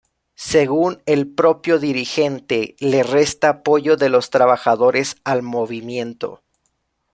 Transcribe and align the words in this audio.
Según 0.47 1.03
el 1.05 1.27
propio 1.27 1.77
dirigente, 1.77 2.75
le 2.79 3.03
resta 3.03 3.49
apoyo 3.49 3.97
de 3.97 4.09
los 4.09 4.31
trabajadores 4.31 5.17
al 5.23 5.43
movimiento. 5.43 6.41